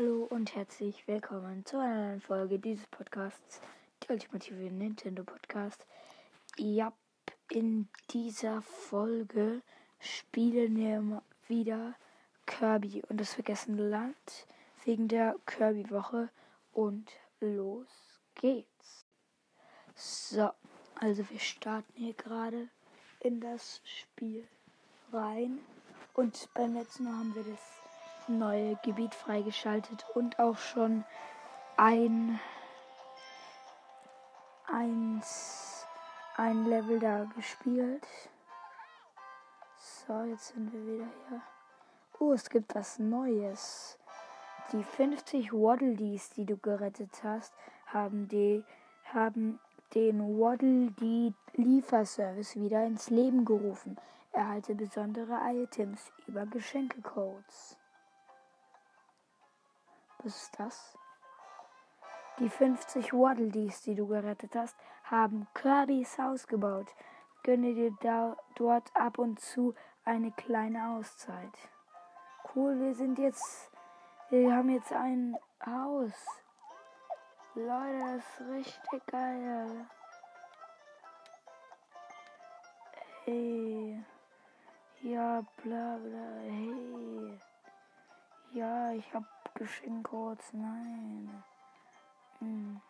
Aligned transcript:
Hallo 0.00 0.28
und 0.30 0.54
herzlich 0.54 1.08
willkommen 1.08 1.66
zu 1.66 1.76
einer 1.76 2.06
neuen 2.06 2.20
Folge 2.20 2.60
dieses 2.60 2.86
Podcasts, 2.86 3.60
der 4.04 4.10
ultimative 4.10 4.70
Nintendo 4.70 5.24
Podcast. 5.24 5.84
Ja, 6.56 6.92
in 7.50 7.88
dieser 8.10 8.62
Folge 8.62 9.60
spielen 9.98 10.76
wir 10.76 11.22
wieder 11.48 11.96
Kirby 12.46 13.02
und 13.08 13.20
das 13.20 13.34
vergessene 13.34 13.88
Land 13.88 14.46
wegen 14.84 15.08
der 15.08 15.34
Kirby-Woche 15.46 16.30
und 16.72 17.10
los 17.40 18.20
geht's. 18.36 19.04
So, 19.96 20.52
also 20.94 21.28
wir 21.28 21.40
starten 21.40 21.92
hier 21.96 22.14
gerade 22.14 22.68
in 23.18 23.40
das 23.40 23.80
Spiel 23.82 24.46
rein 25.12 25.58
und 26.14 26.48
beim 26.54 26.74
letzten 26.74 27.02
Mal 27.02 27.14
haben 27.14 27.34
wir 27.34 27.42
das 27.42 27.77
neue 28.28 28.76
Gebiet 28.82 29.14
freigeschaltet 29.14 30.04
und 30.14 30.38
auch 30.38 30.58
schon 30.58 31.04
ein, 31.76 32.40
eins, 34.66 35.86
ein 36.36 36.64
Level 36.66 36.98
da 36.98 37.24
gespielt. 37.36 38.06
So, 39.76 40.22
jetzt 40.24 40.48
sind 40.48 40.72
wir 40.72 40.86
wieder 40.86 41.08
hier. 41.28 41.42
Oh, 42.18 42.32
es 42.32 42.48
gibt 42.50 42.74
was 42.74 42.98
Neues. 42.98 43.98
Die 44.72 44.82
50 44.82 45.52
Waddle 45.52 45.94
Dees, 45.94 46.30
die 46.30 46.44
du 46.44 46.56
gerettet 46.56 47.22
hast, 47.22 47.54
haben, 47.86 48.28
die, 48.28 48.64
haben 49.12 49.60
den 49.94 50.38
Waddle 50.38 50.90
Dee 50.92 51.32
Lieferservice 51.54 52.56
wieder 52.56 52.84
ins 52.84 53.08
Leben 53.10 53.44
gerufen. 53.44 53.96
Erhalte 54.32 54.74
besondere 54.74 55.38
Items 55.44 56.12
über 56.26 56.44
Geschenkecodes. 56.44 57.78
Was 60.22 60.42
ist 60.42 60.58
das? 60.58 60.98
Die 62.38 62.48
50 62.48 63.12
Waddle 63.12 63.50
Dees, 63.50 63.82
die 63.82 63.94
du 63.94 64.06
gerettet 64.06 64.54
hast, 64.54 64.76
haben 65.04 65.46
Kirby's 65.54 66.18
Haus 66.18 66.46
gebaut. 66.46 66.94
Gönne 67.42 67.74
dir 67.74 67.92
da, 68.00 68.36
dort 68.56 68.94
ab 68.94 69.18
und 69.18 69.40
zu 69.40 69.74
eine 70.04 70.32
kleine 70.32 70.90
Auszeit. 70.90 71.52
Cool, 72.54 72.78
wir 72.80 72.94
sind 72.94 73.18
jetzt. 73.18 73.70
Wir 74.30 74.54
haben 74.54 74.70
jetzt 74.70 74.92
ein 74.92 75.36
Haus. 75.64 76.12
Leute, 77.54 77.98
das 77.98 78.24
ist 78.24 78.48
richtig 78.50 79.06
geil. 79.06 79.86
Ey. 83.26 84.04
Ja, 85.02 85.42
bla 85.62 85.96
bla. 85.96 86.40
Hey. 86.42 87.38
Ja, 88.52 88.92
ich 88.92 89.14
hab 89.14 89.37
Geschenkcodes. 89.58 90.52
Nein. 90.52 91.42
Hm. 92.38 92.80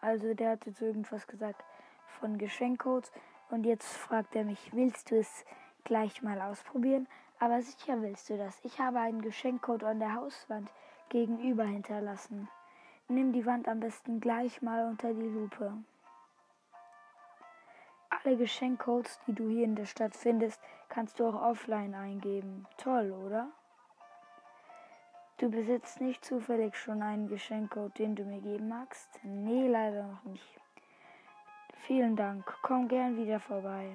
Also 0.00 0.34
der 0.34 0.52
hat 0.52 0.66
jetzt 0.66 0.80
irgendwas 0.80 1.26
gesagt 1.26 1.64
von 2.20 2.38
Geschenkcodes 2.38 3.10
und 3.50 3.64
jetzt 3.64 3.96
fragt 3.96 4.36
er 4.36 4.44
mich, 4.44 4.72
willst 4.72 5.10
du 5.10 5.18
es 5.18 5.44
gleich 5.82 6.22
mal 6.22 6.40
ausprobieren? 6.40 7.08
Aber 7.40 7.60
sicher 7.60 8.00
willst 8.00 8.30
du 8.30 8.38
das. 8.38 8.60
Ich 8.62 8.78
habe 8.78 9.00
einen 9.00 9.20
Geschenkcode 9.20 9.82
an 9.82 9.98
der 9.98 10.14
Hauswand 10.14 10.70
gegenüber 11.08 11.64
hinterlassen. 11.64 12.48
Nimm 13.08 13.32
die 13.32 13.46
Wand 13.46 13.66
am 13.66 13.80
besten 13.80 14.20
gleich 14.20 14.62
mal 14.62 14.86
unter 14.86 15.12
die 15.12 15.28
Lupe. 15.28 15.72
Alle 18.24 18.38
Geschenkcodes, 18.38 19.20
die 19.26 19.34
du 19.34 19.50
hier 19.50 19.64
in 19.64 19.76
der 19.76 19.84
Stadt 19.84 20.16
findest, 20.16 20.58
kannst 20.88 21.20
du 21.20 21.26
auch 21.26 21.42
offline 21.42 21.94
eingeben. 21.94 22.66
Toll, 22.78 23.12
oder? 23.12 23.48
Du 25.36 25.50
besitzt 25.50 26.00
nicht 26.00 26.24
zufällig 26.24 26.74
schon 26.74 27.02
einen 27.02 27.28
Geschenkcode, 27.28 27.98
den 27.98 28.16
du 28.16 28.24
mir 28.24 28.40
geben 28.40 28.68
magst? 28.68 29.10
Nee, 29.22 29.68
leider 29.68 30.04
noch 30.04 30.24
nicht. 30.24 30.60
Vielen 31.86 32.16
Dank. 32.16 32.46
Komm 32.62 32.88
gern 32.88 33.16
wieder 33.18 33.40
vorbei. 33.40 33.94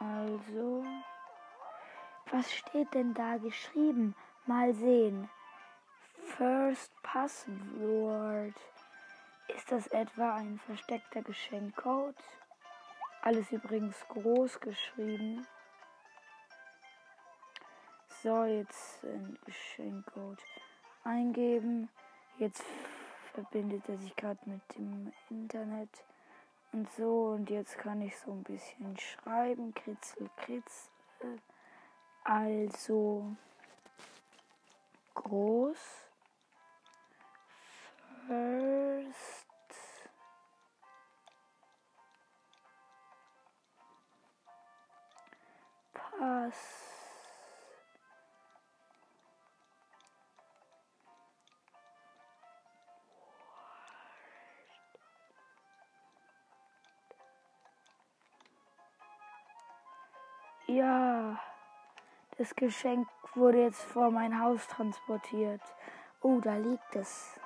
Also, 0.00 0.84
was 2.30 2.52
steht 2.52 2.92
denn 2.92 3.14
da 3.14 3.38
geschrieben? 3.38 4.14
Mal 4.44 4.74
sehen. 4.74 5.30
First 6.36 6.92
Password. 7.02 8.54
Ist 9.56 9.70
das 9.70 9.86
etwa 9.88 10.34
ein 10.34 10.58
versteckter 10.60 11.22
Geschenkcode? 11.22 12.16
Alles 13.22 13.52
übrigens 13.52 13.96
groß 14.08 14.60
geschrieben. 14.60 15.46
So, 18.22 18.44
jetzt 18.44 19.04
ein 19.04 19.38
Geschenkcode 19.44 20.42
eingeben. 21.04 21.88
Jetzt 22.38 22.64
verbindet 23.34 23.88
er 23.88 23.98
sich 23.98 24.14
gerade 24.16 24.40
mit 24.46 24.62
dem 24.76 25.12
Internet 25.28 26.04
und 26.72 26.90
so. 26.92 27.32
Und 27.36 27.50
jetzt 27.50 27.78
kann 27.78 28.00
ich 28.00 28.16
so 28.18 28.32
ein 28.32 28.42
bisschen 28.44 28.96
schreiben. 28.98 29.74
Kritzel, 29.74 30.30
kritzel. 30.36 31.40
Also 32.24 33.36
groß. 35.14 35.78
First. 38.26 38.61
Ja, 60.72 61.38
das 62.38 62.56
Geschenk 62.56 63.06
wurde 63.34 63.60
jetzt 63.60 63.82
vor 63.82 64.10
mein 64.10 64.40
Haus 64.40 64.66
transportiert. 64.68 65.60
Oh, 66.22 66.40
da 66.40 66.56
liegt 66.56 66.96
es. 66.96 67.38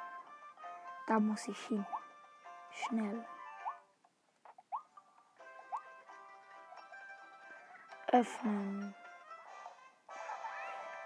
Da 1.09 1.19
muss 1.19 1.49
ich 1.49 1.59
hin. 1.67 1.85
Schnell. 2.71 3.25
Öffnen. 8.13 8.95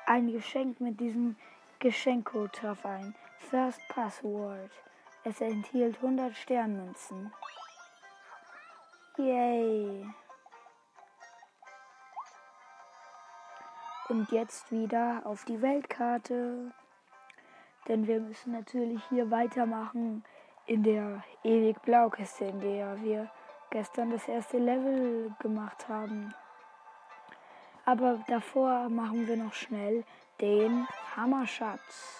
Ein 0.05 0.31
Geschenk 0.31 0.79
mit 0.79 1.01
diesem 1.01 1.37
Geschenkcode 1.79 2.53
traf 2.53 2.85
ein. 2.85 3.15
First 3.39 3.81
Password. 3.89 4.71
Es 5.25 5.41
enthielt 5.41 5.97
100 5.97 6.37
Sternmünzen. 6.37 7.33
Yay. 9.17 10.07
Und 14.10 14.32
jetzt 14.32 14.72
wieder 14.72 15.22
auf 15.25 15.44
die 15.44 15.62
Weltkarte. 15.62 16.72
Denn 17.87 18.09
wir 18.09 18.19
müssen 18.19 18.50
natürlich 18.53 19.00
hier 19.09 19.31
weitermachen 19.31 20.25
in 20.66 20.82
der 20.82 21.22
ewig 21.44 21.81
Blaukiste, 21.82 22.47
in 22.47 22.60
der 22.60 23.00
wir 23.03 23.31
gestern 23.71 24.10
das 24.10 24.26
erste 24.26 24.59
Level 24.59 25.32
gemacht 25.38 25.88
haben. 25.88 26.34
Aber 27.84 28.19
davor 28.26 28.88
machen 28.88 29.28
wir 29.28 29.37
noch 29.37 29.54
schnell 29.54 30.04
den 30.41 30.88
Hammerschatz. 31.15 32.19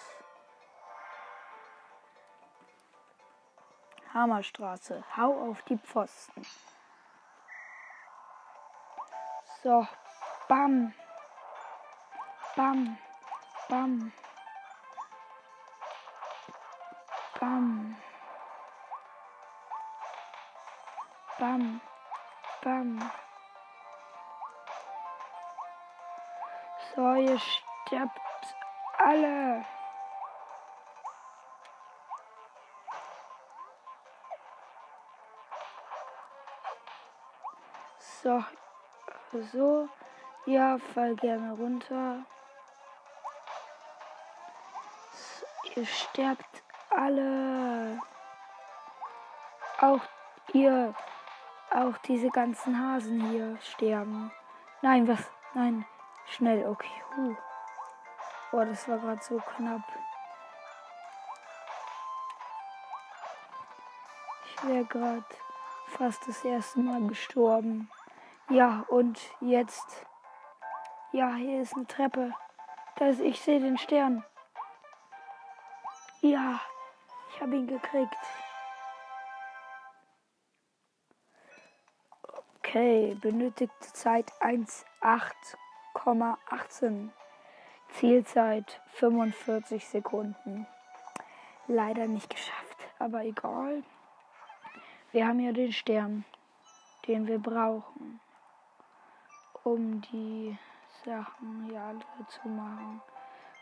Hammerstraße. 4.13 5.03
Hau 5.17 5.49
auf 5.49 5.61
die 5.63 5.77
Pfosten. 5.77 6.45
So, 9.61 9.85
bam. 10.47 10.93
Bam. 12.61 12.95
Bam. 13.69 14.11
Bam. 17.39 17.95
Bam. 21.39 21.81
Bam. 22.63 23.11
So, 26.93 27.13
ihr 27.15 27.39
sterbt 27.39 28.19
alle. 28.99 29.65
So, 37.97 38.43
so, 39.51 39.89
ja, 40.45 40.77
fall 40.77 41.15
gerne 41.15 41.53
runter. 41.53 42.23
Ihr 45.75 45.85
sterbt 45.85 46.63
alle. 46.89 47.99
Auch 49.79 50.01
ihr 50.53 50.93
auch 51.71 51.97
diese 51.99 52.29
ganzen 52.29 52.77
Hasen 52.77 53.29
hier 53.29 53.57
sterben. 53.61 54.31
Nein, 54.81 55.07
was? 55.07 55.31
Nein, 55.53 55.85
schnell, 56.25 56.67
okay. 56.67 56.91
Huh. 57.15 57.35
Boah, 58.51 58.65
das 58.65 58.87
war 58.89 58.97
gerade 58.97 59.21
so 59.23 59.37
knapp. 59.37 59.81
Ich 64.45 64.67
wäre 64.67 64.85
gerade 64.85 65.25
fast 65.87 66.27
das 66.27 66.43
erste 66.43 66.79
Mal 66.79 67.07
gestorben. 67.07 67.89
Ja, 68.49 68.83
und 68.89 69.19
jetzt. 69.39 70.05
Ja, 71.13 71.35
hier 71.35 71.61
ist 71.61 71.75
eine 71.75 71.87
Treppe. 71.87 72.33
Das, 72.97 73.19
ich 73.19 73.39
sehe 73.41 73.59
den 73.59 73.77
Stern. 73.77 74.25
Ja, 76.23 76.61
ich 77.29 77.41
habe 77.41 77.55
ihn 77.55 77.65
gekriegt. 77.65 78.15
Okay, 82.59 83.17
benötigte 83.19 83.93
Zeit 83.93 84.31
1,8,18. 84.39 87.09
Zielzeit 87.89 88.79
45 88.91 89.87
Sekunden. 89.87 90.67
Leider 91.67 92.05
nicht 92.05 92.29
geschafft, 92.29 92.77
aber 92.99 93.25
egal. 93.25 93.81
Wir 95.11 95.27
haben 95.27 95.39
ja 95.39 95.51
den 95.51 95.73
Stern, 95.73 96.23
den 97.07 97.25
wir 97.25 97.39
brauchen, 97.39 98.19
um 99.63 100.01
die 100.01 100.55
Sachen 101.03 101.65
hier 101.65 101.81
alle 101.81 102.05
zu 102.27 102.47
machen. 102.47 103.01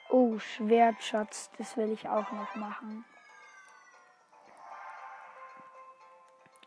Oh, 0.09 0.39
Schwertschatz, 0.39 1.51
das 1.57 1.77
will 1.77 1.91
ich 1.91 2.09
auch 2.09 2.31
noch 2.31 2.55
machen. 2.55 3.05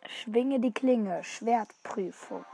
Schwinge 0.06 0.60
die 0.60 0.72
Klinge, 0.72 1.24
Schwertprüfung. 1.24 2.44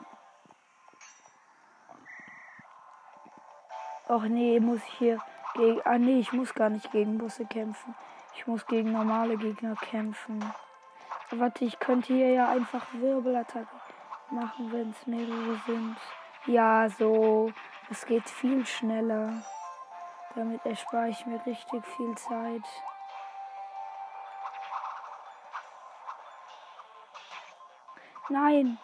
Ach 4.08 4.22
nee, 4.22 4.58
muss 4.60 4.78
ich 4.78 4.94
hier 4.94 5.18
gegen. 5.54 5.82
Ah 5.84 5.98
nee, 5.98 6.20
ich 6.20 6.32
muss 6.32 6.54
gar 6.54 6.70
nicht 6.70 6.90
gegen 6.92 7.18
Busse 7.18 7.44
kämpfen. 7.44 7.94
Ich 8.34 8.46
muss 8.46 8.66
gegen 8.66 8.92
normale 8.92 9.36
Gegner 9.36 9.76
kämpfen. 9.76 10.42
Warte, 11.30 11.66
ich 11.66 11.78
könnte 11.78 12.14
hier 12.14 12.30
ja 12.30 12.48
einfach 12.48 12.86
Wirbelattacke 12.94 13.68
machen, 14.30 14.72
wenn 14.72 14.90
es 14.90 15.06
mehrere 15.06 15.60
sind. 15.66 15.96
Ja, 16.46 16.88
so. 16.88 17.52
Es 17.90 18.06
geht 18.06 18.30
viel 18.30 18.64
schneller. 18.64 19.42
Damit 20.38 20.64
erspare 20.64 21.08
ich 21.08 21.26
mir 21.26 21.44
richtig 21.46 21.84
viel 21.84 22.14
Zeit. 22.16 22.62
Nein. 28.28 28.78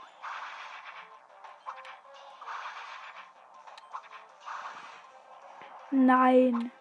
Nein. 5.92 6.72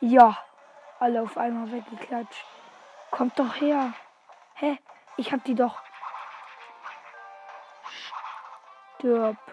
Ja. 0.00 0.36
Alle 1.00 1.22
auf 1.22 1.38
einmal 1.38 1.72
weggeklatscht. 1.72 2.44
Kommt 3.10 3.38
doch 3.38 3.58
her. 3.62 3.94
Hä? 4.56 4.78
Ich 5.16 5.32
hab 5.32 5.42
die 5.44 5.54
doch. 5.54 5.80
Stirb. 8.98 9.51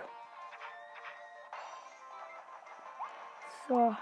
So. 3.70 3.96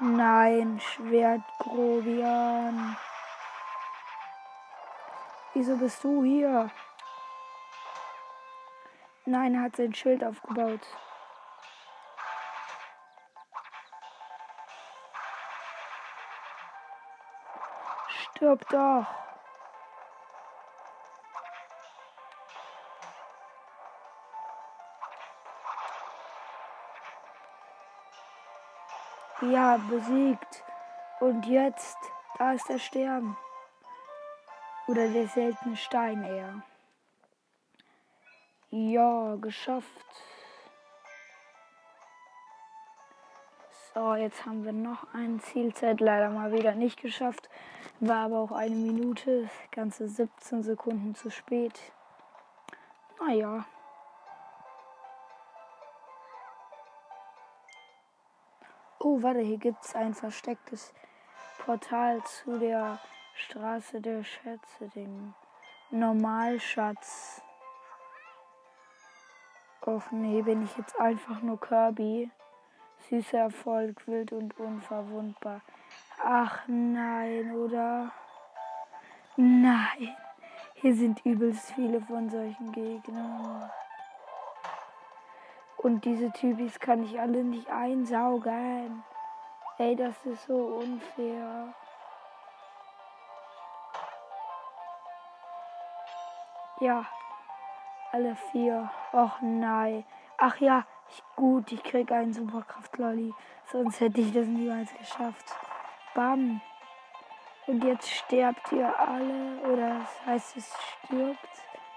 Nein, 0.00 0.78
Schwert 0.80 1.40
Grobian. 1.60 2.94
Wieso 5.54 5.78
bist 5.78 6.04
du 6.04 6.22
hier? 6.24 6.70
Nein, 9.24 9.54
er 9.54 9.62
hat 9.62 9.76
sein 9.76 9.94
Schild 9.94 10.22
aufgebaut. 10.22 10.86
Stirb 18.08 18.68
doch. 18.68 19.06
Ja, 29.52 29.76
besiegt. 29.76 30.64
Und 31.20 31.44
jetzt, 31.44 31.98
da 32.38 32.54
ist 32.54 32.70
der 32.70 32.78
Stern. 32.78 33.36
Oder 34.86 35.08
der 35.08 35.28
seltene 35.28 35.76
Stein 35.76 36.24
eher. 36.24 36.62
Ja, 38.70 39.36
geschafft. 39.36 40.06
So, 43.92 44.14
jetzt 44.14 44.46
haben 44.46 44.64
wir 44.64 44.72
noch 44.72 45.12
eine 45.12 45.36
Zielzeit 45.40 46.00
leider 46.00 46.30
mal 46.30 46.50
wieder 46.52 46.74
nicht 46.74 47.02
geschafft. 47.02 47.50
War 48.00 48.24
aber 48.24 48.38
auch 48.38 48.52
eine 48.52 48.74
Minute, 48.74 49.50
ganze 49.70 50.08
17 50.08 50.62
Sekunden 50.62 51.14
zu 51.14 51.30
spät. 51.30 51.78
Naja. 53.20 53.66
Oh, 59.04 59.20
warte, 59.20 59.40
hier 59.40 59.58
gibt 59.58 59.84
es 59.84 59.96
ein 59.96 60.14
verstecktes 60.14 60.94
Portal 61.58 62.22
zu 62.22 62.56
der 62.60 63.00
Straße 63.34 64.00
der 64.00 64.22
Schätze, 64.22 64.88
den 64.94 65.34
Normalschatz. 65.90 67.42
Och 69.84 70.12
nee, 70.12 70.40
bin 70.42 70.62
ich 70.62 70.76
jetzt 70.76 71.00
einfach 71.00 71.42
nur 71.42 71.60
Kirby. 71.60 72.30
Süßer 73.10 73.38
Erfolg, 73.38 74.06
wild 74.06 74.30
und 74.30 74.56
unverwundbar. 74.60 75.62
Ach 76.22 76.60
nein, 76.68 77.56
oder? 77.56 78.12
Nein. 79.36 80.16
Hier 80.74 80.94
sind 80.94 81.26
übelst 81.26 81.72
viele 81.72 82.00
von 82.02 82.30
solchen 82.30 82.70
Gegnern. 82.70 83.68
Und 85.82 86.04
diese 86.04 86.30
Typis 86.30 86.78
kann 86.78 87.02
ich 87.02 87.18
alle 87.18 87.42
nicht 87.42 87.68
einsaugen. 87.68 89.02
Ey, 89.78 89.96
das 89.96 90.14
ist 90.24 90.46
so 90.46 90.54
unfair. 90.54 91.74
Ja, 96.80 97.04
alle 98.12 98.36
vier. 98.52 98.90
Och 99.12 99.40
nein. 99.40 100.04
Ach 100.38 100.56
ja, 100.58 100.84
ich, 101.08 101.22
gut, 101.34 101.72
ich 101.72 101.82
krieg 101.82 102.12
einen 102.12 102.32
Superkraft-Lolli. 102.32 103.34
Sonst 103.72 104.00
hätte 104.00 104.20
ich 104.20 104.32
das 104.32 104.46
niemals 104.46 104.92
geschafft. 104.94 105.56
Bam. 106.14 106.60
Und 107.66 107.82
jetzt 107.82 108.08
sterbt 108.08 108.70
ihr 108.70 108.98
alle. 108.98 109.60
Oder 109.72 110.00
heißt 110.26 110.56
es 110.56 110.72
stirbt. 111.04 111.38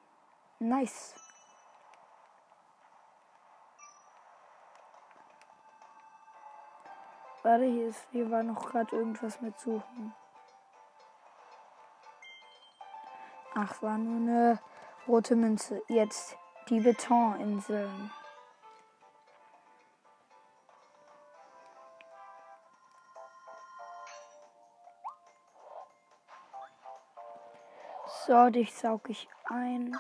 Nice. 0.61 1.17
Warte, 7.43 7.65
hier 7.65 7.89
ist, 7.89 8.07
hier 8.11 8.31
war 8.31 8.43
noch 8.43 8.71
gerade 8.71 8.95
irgendwas 8.95 9.41
mit 9.41 9.59
suchen. 9.59 10.15
Ach, 13.61 13.83
war 13.83 13.99
nur 13.99 14.19
eine 14.19 14.61
rote 15.09 15.35
Münze. 15.35 15.83
Jetzt 15.89 16.37
die 16.69 16.79
Betoninseln. 16.79 18.13
So, 28.29 28.49
dich 28.51 28.73
saug 28.73 29.11
ich 29.11 29.29
ein. 29.47 29.99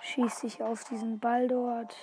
Schieße 0.00 0.48
ich 0.48 0.60
auf 0.60 0.82
diesen 0.82 1.20
Ball 1.20 1.46
dort. 1.46 1.94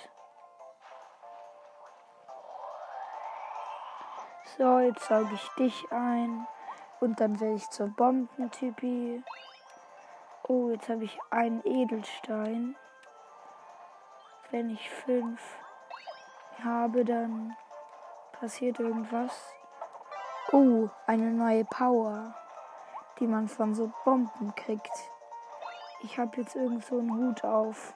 So, 4.56 4.78
jetzt 4.78 5.04
sauge 5.04 5.34
ich 5.34 5.48
dich 5.58 5.92
ein. 5.92 6.46
Und 7.00 7.20
dann 7.20 7.38
werde 7.40 7.56
ich 7.56 7.68
zur 7.68 7.88
Bombentypi. 7.88 9.22
Oh, 10.50 10.70
jetzt 10.70 10.88
habe 10.88 11.04
ich 11.04 11.18
einen 11.28 11.62
Edelstein. 11.66 12.74
Wenn 14.50 14.70
ich 14.70 14.88
fünf 14.88 15.42
habe, 16.64 17.04
dann 17.04 17.54
passiert 18.32 18.80
irgendwas. 18.80 19.52
Oh, 20.50 20.88
eine 21.06 21.32
neue 21.32 21.66
Power, 21.66 22.34
die 23.20 23.26
man 23.26 23.46
von 23.46 23.74
so 23.74 23.92
Bomben 24.06 24.54
kriegt. 24.54 25.10
Ich 26.02 26.18
habe 26.18 26.38
jetzt 26.38 26.56
irgend 26.56 26.82
so 26.82 26.98
einen 26.98 27.14
Hut 27.14 27.44
auf. 27.44 27.94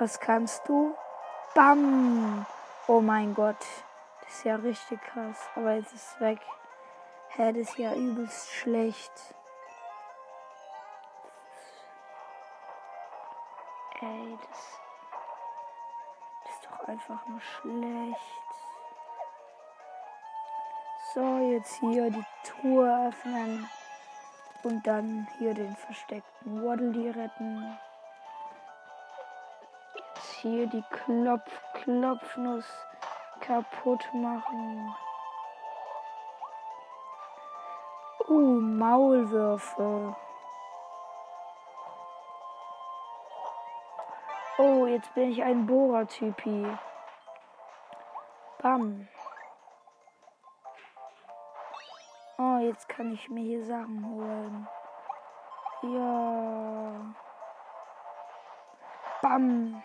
Was 0.00 0.20
kannst 0.20 0.68
du? 0.68 0.94
Bam! 1.56 2.46
Oh 2.86 3.00
mein 3.00 3.34
Gott. 3.34 3.66
Das 4.20 4.32
ist 4.32 4.44
ja 4.44 4.54
richtig 4.54 5.00
krass. 5.02 5.48
Aber 5.56 5.72
jetzt 5.72 5.92
ist 5.92 6.12
es 6.12 6.20
weg. 6.20 6.38
Hä, 7.30 7.52
das 7.52 7.70
ist 7.70 7.78
ja 7.78 7.92
übelst 7.94 8.48
schlecht. 8.52 9.12
Ey, 14.00 14.38
das, 14.48 14.80
das 16.44 16.54
ist 16.54 16.64
doch 16.64 16.88
einfach 16.88 17.26
nur 17.26 17.40
schlecht. 17.40 18.20
So, 21.12 21.38
jetzt 21.50 21.74
hier 21.80 22.08
die 22.10 22.24
Tour 22.44 23.08
öffnen. 23.08 23.68
Und 24.62 24.86
dann 24.86 25.26
hier 25.38 25.54
den 25.54 25.74
versteckten 25.74 26.64
Waddle 26.64 27.16
retten 27.16 27.78
hier 30.38 30.66
die 30.66 30.84
Klopf 30.90 31.50
Klopfnuss 31.74 32.66
kaputt 33.40 34.04
machen. 34.12 34.94
Uh, 38.28 38.60
Maulwürfe. 38.60 40.14
Oh, 44.58 44.86
jetzt 44.86 45.14
bin 45.14 45.30
ich 45.30 45.42
ein 45.42 45.66
Bohrer-Typi. 45.66 46.66
Bam. 48.60 49.08
Oh, 52.38 52.58
jetzt 52.58 52.88
kann 52.88 53.12
ich 53.12 53.28
mir 53.28 53.42
hier 53.42 53.64
Sachen 53.64 54.04
holen. 54.04 54.68
Ja. 55.82 57.14
Bam. 59.22 59.82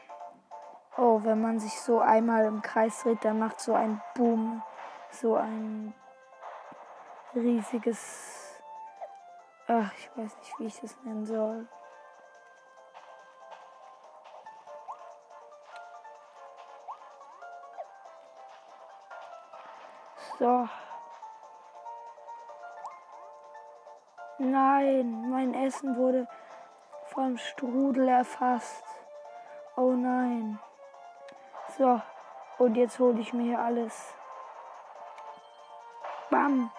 Oh, 0.95 1.21
wenn 1.23 1.41
man 1.41 1.59
sich 1.59 1.79
so 1.81 1.99
einmal 1.99 2.45
im 2.45 2.61
Kreis 2.61 3.01
dreht, 3.01 3.25
dann 3.25 3.39
macht 3.39 3.59
so 3.59 3.73
ein 3.73 3.99
Boom, 4.13 4.61
so 5.09 5.35
ein 5.35 5.95
riesiges. 7.33 8.61
Ach, 9.67 9.91
ich 9.97 10.09
weiß 10.15 10.37
nicht, 10.37 10.59
wie 10.59 10.65
ich 10.65 10.79
das 10.81 10.95
nennen 11.03 11.25
soll. 11.25 11.67
So. 20.37 20.67
Nein, 24.37 25.29
mein 25.31 25.53
Essen 25.55 25.95
wurde 25.97 26.27
vom 27.05 27.37
Strudel 27.37 28.07
erfasst. 28.09 28.83
Oh 29.75 29.93
nein. 29.93 30.59
So, 31.77 31.99
und 32.59 32.75
jetzt 32.75 32.99
hole 32.99 33.19
ich 33.19 33.33
mir 33.33 33.43
hier 33.43 33.59
alles. 33.59 34.13
Bam. 36.29 36.71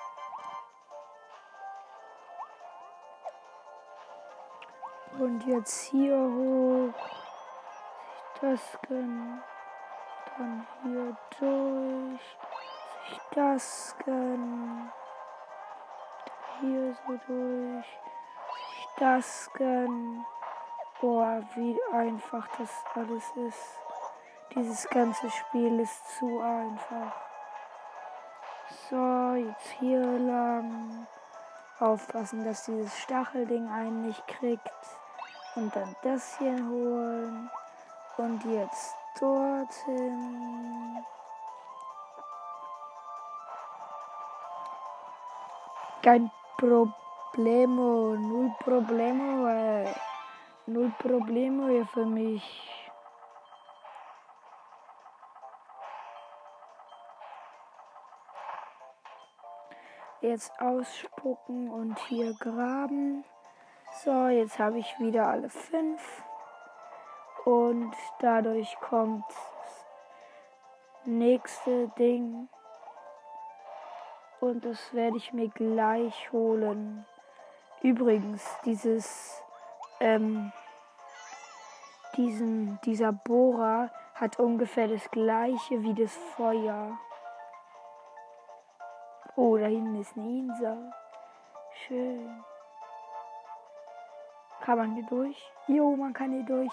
Und 5.18 5.44
jetzt 5.46 5.80
hier 5.90 6.16
hoch. 6.16 6.94
Das 8.40 8.78
gönnen. 8.88 9.42
Dann 10.36 10.66
hier 10.82 11.16
durch. 11.40 12.38
Sich 13.08 13.20
das 13.32 13.96
gönnen. 14.04 14.92
Hier 16.60 16.94
so 16.94 17.18
durch. 17.26 17.86
Sich 17.86 18.88
das 18.98 19.50
gönnen. 19.54 20.24
Boah, 21.00 21.42
wie 21.56 21.80
einfach 21.92 22.46
das 22.58 22.70
alles 22.94 23.24
ist. 23.36 23.83
Dieses 24.56 24.88
ganze 24.88 25.28
Spiel 25.30 25.80
ist 25.80 26.16
zu 26.16 26.40
einfach. 26.40 27.12
So, 28.88 29.34
jetzt 29.34 29.68
hier 29.80 30.00
lang. 30.00 31.08
Aufpassen, 31.80 32.44
dass 32.44 32.64
dieses 32.64 32.96
Stachelding 33.00 33.68
einen 33.68 34.06
nicht 34.06 34.24
kriegt. 34.28 34.70
Und 35.56 35.74
dann 35.74 35.96
das 36.02 36.38
hier 36.38 36.54
holen. 36.54 37.50
Und 38.16 38.44
jetzt 38.44 38.94
dorthin. 39.18 41.04
Kein 46.02 46.30
Problemo, 46.58 48.14
null 48.14 48.54
Problemo, 48.60 49.48
ey. 49.48 49.92
Null 50.66 50.92
Problemo 51.00 51.66
hier 51.66 51.86
für 51.86 52.06
mich. 52.06 52.83
Jetzt 60.24 60.58
ausspucken 60.58 61.68
und 61.70 61.98
hier 62.08 62.32
graben. 62.32 63.26
So, 64.02 64.28
jetzt 64.28 64.58
habe 64.58 64.78
ich 64.78 64.98
wieder 64.98 65.26
alle 65.26 65.50
fünf. 65.50 66.24
Und 67.44 67.92
dadurch 68.20 68.74
kommt 68.80 69.26
das 69.28 69.86
nächste 71.04 71.88
Ding. 71.98 72.48
Und 74.40 74.64
das 74.64 74.94
werde 74.94 75.18
ich 75.18 75.34
mir 75.34 75.50
gleich 75.50 76.32
holen. 76.32 77.04
Übrigens, 77.82 78.42
dieses, 78.64 79.42
ähm, 80.00 80.52
diesen, 82.16 82.80
dieser 82.86 83.12
Bohrer 83.12 83.90
hat 84.14 84.38
ungefähr 84.38 84.88
das 84.88 85.10
gleiche 85.10 85.82
wie 85.82 85.92
das 85.92 86.16
Feuer. 86.16 86.98
Oh, 89.36 89.56
da 89.56 89.66
hinten 89.66 90.00
ist 90.00 90.16
eine 90.16 90.28
Insel. 90.28 90.92
Schön. 91.72 92.44
Kann 94.60 94.78
man 94.78 94.94
hier 94.94 95.06
durch? 95.06 95.52
Jo, 95.66 95.96
man 95.96 96.12
kann 96.12 96.30
hier 96.30 96.44
durch. 96.44 96.72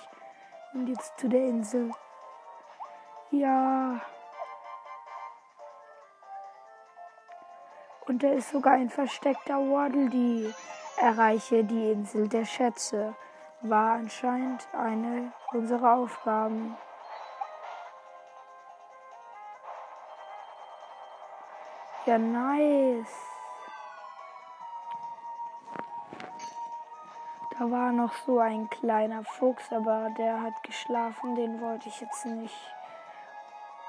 Und 0.73 0.87
jetzt 0.87 1.17
zu 1.19 1.27
der 1.27 1.45
Insel. 1.45 1.91
Ja. 3.31 3.99
Und 8.05 8.21
da 8.21 8.29
ist 8.29 8.51
sogar 8.51 8.73
ein 8.73 8.89
versteckter 8.89 9.57
Waddle, 9.57 10.09
die 10.09 10.53
erreiche 10.97 11.63
die 11.63 11.91
Insel 11.91 12.27
der 12.27 12.45
Schätze. 12.45 13.15
War 13.61 13.93
anscheinend 13.95 14.67
eine 14.73 15.33
unserer 15.51 15.95
Aufgaben. 15.95 16.77
Ja, 22.07 22.17
nice. 22.17 23.13
Da 27.51 27.69
war 27.69 27.91
noch 27.91 28.11
so 28.25 28.39
ein 28.39 28.67
kleiner 28.71 29.23
Fuchs, 29.23 29.71
aber 29.71 30.09
der 30.17 30.41
hat 30.41 30.63
geschlafen. 30.63 31.35
Den 31.35 31.61
wollte 31.61 31.89
ich 31.89 32.01
jetzt 32.01 32.25
nicht 32.25 32.57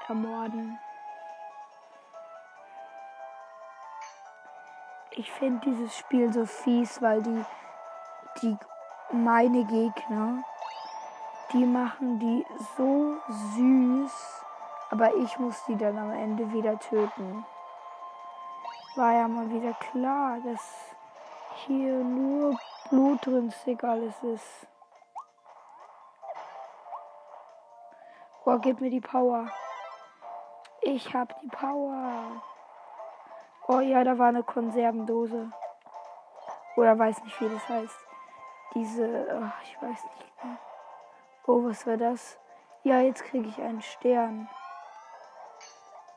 ermorden. 0.07 0.77
Ich 5.09 5.31
finde 5.31 5.61
dieses 5.65 5.97
Spiel 5.97 6.31
so 6.31 6.45
fies, 6.45 7.01
weil 7.01 7.23
die, 7.23 7.45
die 8.43 8.57
meine 9.11 9.65
Gegner, 9.65 10.43
die 11.51 11.65
machen 11.65 12.19
die 12.19 12.45
so 12.77 13.17
süß, 13.27 14.45
aber 14.91 15.15
ich 15.15 15.39
muss 15.39 15.65
die 15.65 15.77
dann 15.77 15.97
am 15.97 16.11
Ende 16.11 16.53
wieder 16.53 16.77
töten 16.77 17.43
war 18.95 19.13
ja 19.13 19.27
mal 19.27 19.49
wieder 19.49 19.73
klar, 19.73 20.39
dass 20.43 20.95
hier 21.65 22.03
nur 22.03 22.57
blutrünstig 22.89 23.83
alles 23.83 24.21
ist. 24.23 24.67
Oh, 28.45 28.57
gib 28.59 28.81
mir 28.81 28.89
die 28.89 29.01
Power. 29.01 29.49
Ich 30.81 31.13
hab 31.13 31.39
die 31.41 31.47
Power. 31.47 32.41
Oh 33.67 33.79
ja, 33.79 34.03
da 34.03 34.17
war 34.17 34.27
eine 34.27 34.43
Konservendose. 34.43 35.51
Oder 36.75 36.99
weiß 36.99 37.23
nicht, 37.23 37.39
wie 37.39 37.49
das 37.49 37.69
heißt. 37.69 37.99
Diese, 38.75 39.27
oh, 39.31 39.61
ich 39.63 39.81
weiß 39.81 40.03
nicht 40.03 40.43
mehr. 40.43 40.57
Oh, 41.47 41.63
was 41.63 41.87
war 41.87 41.97
das? 41.97 42.37
Ja, 42.83 42.99
jetzt 42.99 43.23
kriege 43.23 43.47
ich 43.47 43.61
einen 43.61 43.81
Stern. 43.81 44.49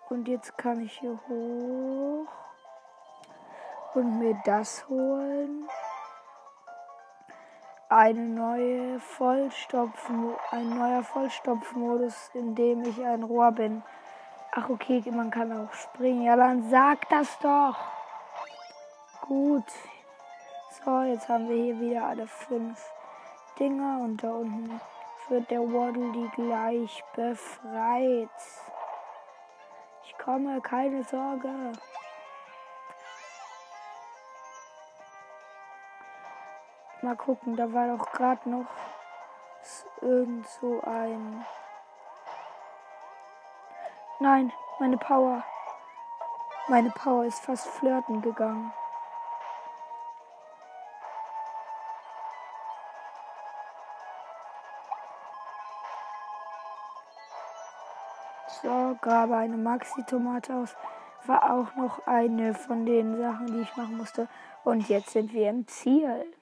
Und 0.09 0.27
jetzt 0.27 0.59
kann 0.59 0.81
ich 0.81 0.99
hier 0.99 1.19
hoch 1.29 2.46
und 3.97 4.19
mir 4.19 4.39
das 4.45 4.89
holen. 4.89 5.69
Eine 7.89 8.21
neue 8.21 9.01
Vollstopfen, 9.01 10.35
ein 10.51 10.79
neuer 10.79 11.03
Vollstopfmodus, 11.03 12.31
in 12.35 12.55
dem 12.55 12.83
ich 12.83 13.03
ein 13.05 13.23
Rohr 13.23 13.53
bin. 13.53 13.83
Ach 14.53 14.69
okay, 14.69 15.03
man 15.11 15.31
kann 15.31 15.53
auch 15.53 15.73
springen. 15.73 16.23
Ja, 16.23 16.37
dann 16.37 16.69
sag 16.69 17.09
das 17.09 17.39
doch. 17.39 17.77
Gut. 19.23 19.65
So, 20.85 21.03
jetzt 21.03 21.29
haben 21.29 21.49
wir 21.49 21.57
hier 21.57 21.81
wieder 21.81 22.05
alle 22.05 22.27
fünf 22.27 22.79
Dinger 23.59 24.01
und 24.03 24.23
da 24.23 24.31
unten 24.31 24.81
wird 25.29 25.51
der 25.51 25.61
Waddle 25.61 26.31
gleich 26.35 27.03
befreit. 27.15 28.29
Ich 30.05 30.19
komme, 30.19 30.61
keine 30.61 31.03
Sorge. 31.05 31.73
Mal 37.03 37.17
gucken, 37.17 37.57
da 37.57 37.73
war 37.73 37.97
doch 37.97 38.11
gerade 38.13 38.49
noch 38.49 38.67
irgend 40.01 40.47
so 40.47 40.81
ein. 40.83 41.45
Nein, 44.19 44.53
meine 44.79 44.97
Power. 44.97 45.45
Meine 46.69 46.91
Power 46.91 47.25
ist 47.25 47.39
fast 47.41 47.69
flirten 47.69 48.23
gegangen. 48.23 48.73
So, 58.63 58.97
grabe 59.01 59.37
eine 59.37 59.59
Maxi-Tomate 59.59 60.55
aus. 60.55 60.75
War 61.27 61.53
auch 61.53 61.75
noch 61.77 62.07
eine 62.07 62.55
von 62.55 62.87
den 62.87 63.19
Sachen, 63.19 63.47
die 63.49 63.61
ich 63.61 63.77
machen 63.77 63.99
musste. 63.99 64.29
Und 64.65 64.89
jetzt 64.89 65.11
sind 65.11 65.33
wir 65.33 65.51
im 65.51 65.69
Ziel. 65.69 66.36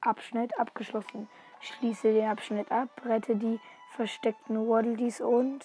Abschnitt 0.00 0.58
abgeschlossen. 0.58 1.28
Schließe 1.60 2.12
den 2.12 2.28
Abschnitt 2.28 2.72
ab, 2.72 2.88
rette 3.04 3.36
die 3.36 3.60
versteckten 3.96 4.68
Waddledees 4.68 5.20
und 5.20 5.64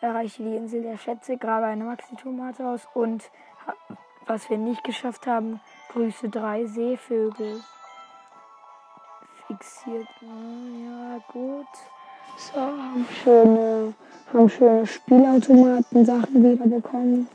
erreiche 0.00 0.42
die 0.42 0.56
Insel 0.56 0.82
der 0.82 0.98
Schätze, 0.98 1.36
grabe 1.38 1.66
eine 1.66 1.84
Maxi-Tomate 1.84 2.66
aus 2.66 2.86
und, 2.94 3.30
was 4.26 4.50
wir 4.50 4.58
nicht 4.58 4.84
geschafft 4.84 5.26
haben, 5.26 5.60
grüße 5.92 6.28
drei 6.28 6.66
Seevögel 6.66 7.60
fixiert. 9.46 10.08
Ja, 10.20 11.18
gut. 11.32 11.66
So, 12.36 12.60
haben 12.60 13.06
schöne, 13.22 13.94
haben 14.32 14.48
schöne 14.48 14.86
Spielautomaten-Sachen 14.86 16.44
wieder 16.44 16.66
bekommen. 16.66 17.28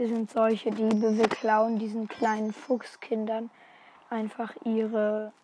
Wir 0.00 0.08
sind 0.08 0.30
solche 0.30 0.70
Diebe. 0.70 1.18
Wir 1.18 1.28
klauen 1.28 1.78
diesen 1.78 2.08
kleinen 2.08 2.54
Fuchskindern 2.54 3.50
einfach 4.08 4.54
ihre, 4.64 5.34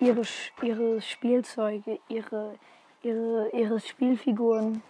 ihre, 0.00 0.22
ihre 0.62 1.02
Spielzeuge, 1.02 2.00
ihre, 2.08 2.58
ihre, 3.02 3.50
ihre 3.50 3.80
Spielfiguren. 3.80 4.82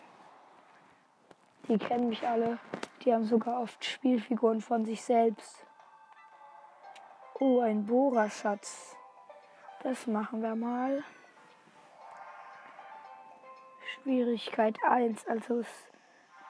Die 1.67 1.79
kennen 1.79 2.11
mich 2.11 2.25
alle. 2.25 2.61
Die 3.05 3.13
haben 3.13 3.25
sogar 3.25 3.61
oft 3.63 3.85
Spielfiguren 3.85 4.61
von 4.61 4.85
sich 4.85 5.03
selbst. 5.03 5.67
Oh, 7.41 7.59
ein 7.59 7.85
Bohrerschatz. 7.85 8.95
Das 9.83 10.07
machen 10.07 10.43
wir 10.43 10.55
mal. 10.55 11.03
Schwierigkeit 14.05 14.77
1. 14.89 15.27
Also 15.27 15.59
es 15.59 15.67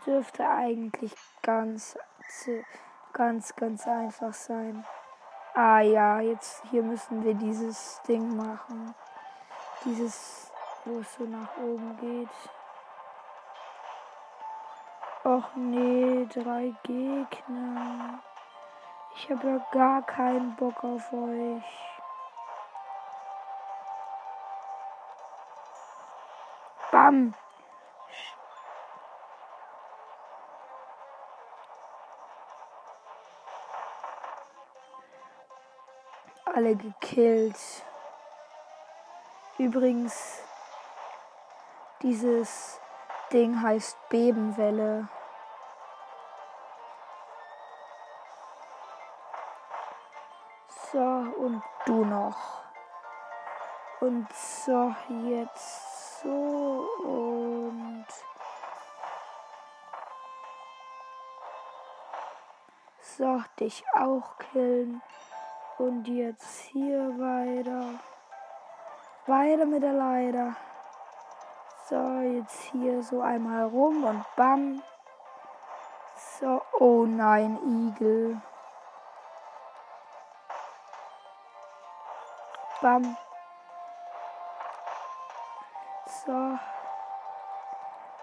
dürfte 0.05 0.47
eigentlich 0.49 1.13
ganz, 1.43 1.97
ganz, 3.13 3.55
ganz 3.57 3.87
einfach 3.87 4.33
sein. 4.33 4.85
Ah 5.55 5.81
ja, 5.81 6.21
jetzt 6.21 6.63
hier 6.71 6.83
müssen 6.83 7.25
wir 7.25 7.35
dieses 7.35 8.01
Ding 8.09 8.37
machen. 8.37 8.95
Dieses, 9.85 10.51
wo 10.85 11.01
es 11.01 11.15
so 11.15 11.25
nach 11.25 11.57
oben 11.59 11.97
geht. 11.99 12.29
Och 15.25 15.55
nee, 15.55 16.27
drei 16.27 16.75
Gegner. 16.83 18.21
Ich 19.15 19.31
habe 19.31 19.47
ja 19.47 19.67
gar 19.71 20.03
keinen 20.03 20.57
Bock 20.57 20.83
auf 20.83 21.13
euch. 21.13 21.93
Bam. 26.91 27.35
Alle 36.55 36.77
gekillt. 36.77 37.57
Übrigens, 39.57 40.43
dieses 42.03 42.79
Ding 43.33 43.63
heißt 43.63 43.97
Bebenwelle. 44.11 45.09
So, 50.93 50.99
und 50.99 51.63
du 51.87 52.05
noch. 52.05 52.37
Und 54.01 54.31
so, 54.35 54.95
jetzt 55.31 56.21
so 56.21 56.87
und 57.05 58.07
so, 63.01 63.43
dich 63.59 63.85
auch 63.95 64.37
killen. 64.39 65.01
Und 65.83 66.07
jetzt 66.07 66.61
hier 66.71 67.09
weiter. 67.19 67.99
Weiter 69.27 69.67
mit 69.67 69.83
der 69.83 69.95
Leiter. 69.95 70.55
So, 71.89 72.21
jetzt 72.21 72.61
hier 72.71 73.03
so 73.03 73.21
einmal 73.21 73.65
rum 73.65 74.05
und 74.05 74.25
bam. 74.37 74.81
So, 76.39 76.63
oh 76.79 77.05
nein, 77.05 77.59
Igel. 77.67 78.41
Bam. 82.81 83.17
So. 86.25 86.59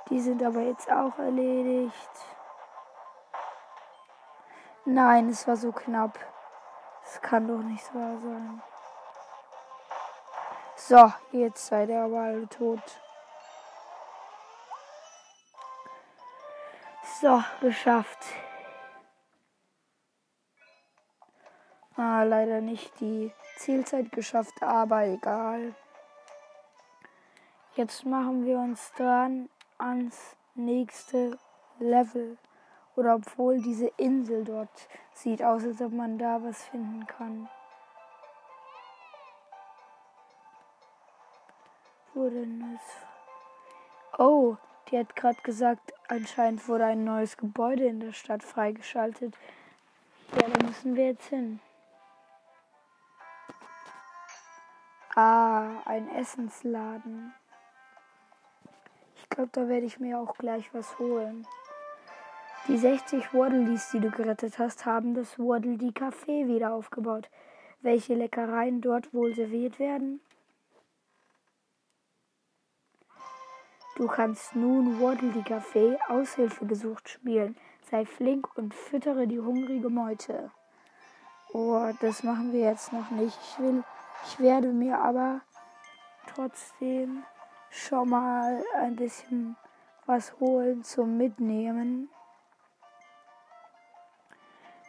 Die 0.09 0.21
sind 0.21 0.41
aber 0.41 0.61
jetzt 0.61 0.89
auch 0.89 1.19
erledigt. 1.19 2.25
Nein, 4.85 5.27
es 5.27 5.45
war 5.45 5.57
so 5.57 5.73
knapp. 5.73 6.17
Es 7.11 7.19
kann 7.21 7.47
doch 7.47 7.63
nicht 7.63 7.95
wahr 7.95 8.19
sein. 8.21 8.61
So, 10.75 11.11
jetzt 11.31 11.65
seid 11.65 11.89
ihr 11.89 12.03
aber 12.03 12.19
alle 12.19 12.47
tot. 12.47 12.83
So, 17.19 17.43
geschafft. 17.61 18.19
Ah, 21.95 22.21
leider 22.21 22.61
nicht 22.61 22.99
die 22.99 23.33
Zielzeit 23.57 24.11
geschafft, 24.11 24.61
aber 24.61 25.05
egal. 25.05 25.73
Jetzt 27.73 28.05
machen 28.05 28.45
wir 28.45 28.59
uns 28.59 28.93
dran 28.93 29.49
ans 29.79 30.37
nächste 30.53 31.39
Level. 31.79 32.37
Oder 32.99 33.15
obwohl 33.15 33.61
diese 33.61 33.87
Insel 33.95 34.43
dort 34.43 34.89
sieht 35.13 35.41
aus, 35.41 35.63
als 35.63 35.81
ob 35.81 35.93
man 35.93 36.17
da 36.17 36.43
was 36.43 36.65
finden 36.65 37.07
kann. 37.07 37.47
Denn 42.13 42.75
ist. 42.75 44.17
Oh, 44.17 44.57
die 44.89 44.99
hat 44.99 45.15
gerade 45.15 45.41
gesagt, 45.43 45.93
anscheinend 46.09 46.67
wurde 46.67 46.87
ein 46.87 47.05
neues 47.05 47.37
Gebäude 47.37 47.85
in 47.85 48.01
der 48.01 48.11
Stadt 48.11 48.43
freigeschaltet. 48.43 49.33
Ja, 50.33 50.49
da 50.49 50.65
müssen 50.65 50.97
wir 50.97 51.05
jetzt 51.05 51.27
hin. 51.27 51.61
Ah, 55.15 55.81
ein 55.85 56.09
Essensladen. 56.09 57.33
Ich 59.15 59.29
glaube, 59.29 59.51
da 59.53 59.69
werde 59.69 59.85
ich 59.85 60.01
mir 60.01 60.19
auch 60.19 60.37
gleich 60.37 60.73
was 60.73 60.99
holen. 60.99 61.47
Die 62.69 62.77
60 62.77 63.33
Waddledees, 63.33 63.89
die 63.91 63.99
du 63.99 64.11
gerettet 64.11 64.59
hast, 64.59 64.85
haben 64.85 65.15
das 65.15 65.39
Waddledee 65.39 65.89
Café 65.89 66.47
wieder 66.47 66.71
aufgebaut. 66.71 67.27
Welche 67.81 68.13
Leckereien 68.13 68.79
dort 68.79 69.11
wohl 69.11 69.33
serviert 69.33 69.79
werden? 69.79 70.21
Du 73.95 74.05
kannst 74.05 74.55
nun 74.55 75.01
Waddledee 75.01 75.39
Café 75.39 75.97
Aushilfe 76.09 76.67
gesucht 76.67 77.09
spielen. 77.09 77.57
Sei 77.89 78.05
flink 78.05 78.55
und 78.55 78.75
füttere 78.75 79.25
die 79.25 79.39
hungrige 79.39 79.89
Meute. 79.89 80.51
Oh, 81.51 81.89
das 82.01 82.21
machen 82.21 82.53
wir 82.53 82.61
jetzt 82.61 82.93
noch 82.93 83.09
nicht. 83.09 83.37
Ich 83.41 83.59
will 83.59 83.83
ich 84.27 84.39
werde 84.39 84.67
mir 84.67 84.99
aber 84.99 85.41
trotzdem 86.27 87.23
schon 87.69 88.09
mal 88.09 88.63
ein 88.77 88.95
bisschen 88.95 89.55
was 90.05 90.39
holen 90.39 90.83
zum 90.83 91.17
Mitnehmen. 91.17 92.09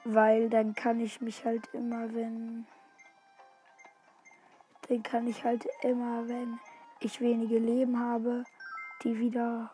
Weil 0.05 0.49
dann 0.49 0.75
kann 0.75 1.01
ich 1.01 1.21
mich 1.21 1.45
halt 1.45 1.67
immer, 1.73 2.15
wenn. 2.15 2.67
Dann 4.89 5.03
kann 5.03 5.27
ich 5.27 5.45
halt 5.45 5.67
immer, 5.83 6.27
wenn 6.29 6.59
ich 7.01 7.21
wenige 7.21 7.59
Leben 7.59 7.99
habe, 7.99 8.45
die 9.03 9.19
wieder 9.19 9.71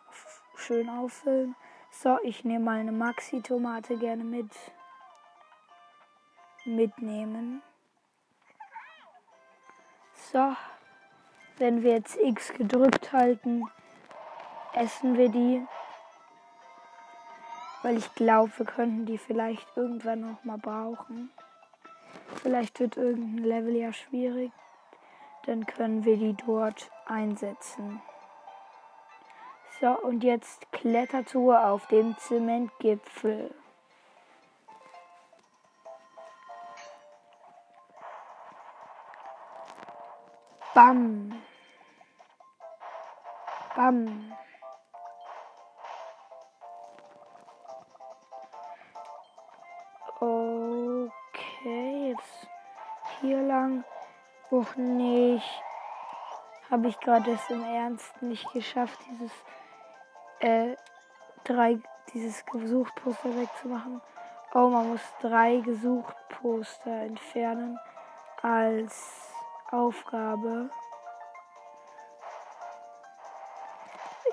schön 0.55 0.89
auffüllen. 0.89 1.55
So, 1.89 2.19
ich 2.23 2.43
nehme 2.43 2.65
mal 2.65 2.79
eine 2.79 2.91
Maxi-Tomate 2.91 3.97
gerne 3.97 4.23
mit. 4.23 4.51
Mitnehmen. 6.65 7.61
So, 10.13 10.55
wenn 11.57 11.81
wir 11.81 11.93
jetzt 11.93 12.17
X 12.17 12.53
gedrückt 12.53 13.13
halten, 13.13 13.63
essen 14.73 15.17
wir 15.17 15.29
die. 15.29 15.65
Weil 17.87 17.99
ich 17.99 18.15
glaube, 18.15 18.51
wir 18.57 18.65
könnten 18.65 19.05
die 19.05 19.17
vielleicht 19.17 19.65
irgendwann 19.77 20.19
noch 20.19 20.43
mal 20.43 20.57
brauchen. 20.57 21.31
Vielleicht 22.43 22.81
wird 22.81 22.97
irgendein 22.97 23.45
Level 23.45 23.77
ja 23.77 23.93
schwierig. 23.93 24.51
Dann 25.45 25.65
können 25.65 26.03
wir 26.03 26.17
die 26.17 26.33
dort 26.33 26.91
einsetzen. 27.05 28.01
So, 29.79 29.87
und 30.01 30.25
jetzt 30.25 30.69
Klettertour 30.73 31.65
auf 31.65 31.87
dem 31.87 32.17
Zementgipfel. 32.17 33.55
Bam. 40.73 41.41
Bam. 43.77 44.33
Habe 56.69 56.89
ich 56.89 56.99
gerade 56.99 57.31
es 57.31 57.49
im 57.49 57.63
Ernst 57.63 58.21
nicht 58.21 58.51
geschafft, 58.51 58.99
dieses 59.09 59.31
äh, 60.39 60.75
drei, 61.45 61.79
dieses 62.13 62.45
Gesuchtposter 62.45 63.29
wegzumachen. 63.37 64.01
Oh, 64.53 64.67
man 64.67 64.89
muss 64.89 65.01
drei 65.21 65.57
Gesuchtposter 65.57 66.91
entfernen 66.91 67.79
als 68.41 69.31
Aufgabe. 69.71 70.69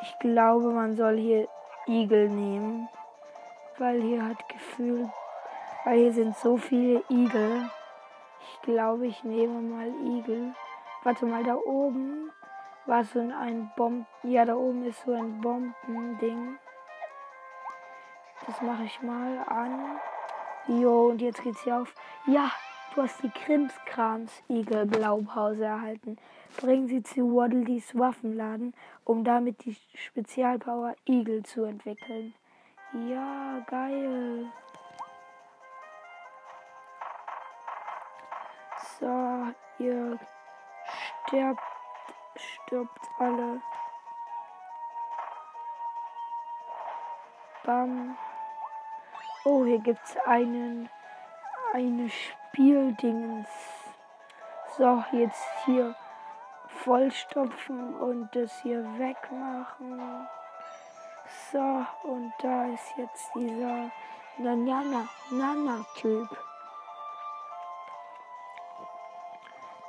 Ich 0.03 0.19
glaube, 0.19 0.71
man 0.71 0.97
soll 0.97 1.17
hier 1.17 1.49
Igel 1.87 2.29
nehmen, 2.29 2.89
weil 3.79 4.01
hier 4.03 4.25
hat 4.25 4.49
Gefühl, 4.49 5.09
weil 5.85 5.99
hier 5.99 6.13
sind 6.13 6.37
so 6.37 6.57
viele 6.57 7.05
Igel. 7.09 7.71
Ich 8.41 8.63
glaube, 8.63 9.07
ich 9.07 9.23
nehme 9.23 9.61
mal 9.61 9.89
Igel. 10.19 10.55
Warte 11.03 11.27
mal, 11.27 11.45
da 11.45 11.55
oben 11.55 12.24
war 12.87 13.05
so 13.05 13.21
ein 13.21 13.71
Bomben. 13.77 14.07
Ja, 14.23 14.45
da 14.45 14.55
oben 14.55 14.85
ist 14.85 15.03
so 15.05 15.13
ein 15.13 15.41
Bombending. 15.41 16.59
Das 18.47 18.61
mache 18.61 18.85
ich 18.85 19.01
mal 19.03 19.39
an. 19.49 19.99
Jo, 20.67 21.09
und 21.09 21.21
jetzt 21.21 21.43
geht's 21.43 21.63
hier 21.65 21.81
auf. 21.81 21.95
Ja, 22.27 22.51
du 22.95 23.03
hast 23.03 23.23
die 23.23 23.31
Krimskrams 23.31 24.43
Igel 24.49 24.87
Blaupause 24.87 25.65
erhalten. 25.65 26.19
Bring 26.59 26.87
sie 26.87 27.03
zu 27.03 27.35
Waddledees 27.35 27.99
Waffenladen, 27.99 28.75
um 29.05 29.25
damit 29.25 29.65
die 29.65 29.77
Spezialpower 29.95 30.95
Igel 31.09 31.43
zu 31.43 31.65
entwickeln. 31.65 32.35
Ja, 33.09 33.61
geil. 33.67 34.47
So, 39.01 39.85
ihr 39.85 40.19
sterbt 41.27 41.74
stirbt 42.75 43.09
alle. 43.21 43.63
Bam. 47.65 48.17
Oh, 49.45 49.65
hier 49.65 49.79
gibt's 49.79 50.17
einen 50.27 50.91
eine 51.73 52.11
Spieldingens. 52.11 53.49
So, 54.77 55.05
jetzt 55.13 55.47
hier 55.65 55.95
vollstopfen 56.83 57.95
und 57.95 58.35
das 58.35 58.61
hier 58.63 58.83
wegmachen. 58.99 60.29
So, 61.53 61.87
und 62.03 62.33
da 62.43 62.67
ist 62.67 62.97
jetzt 62.97 63.31
dieser 63.37 63.91
Nana, 64.39 65.09
Nana 65.31 65.85
Typ. 65.97 66.29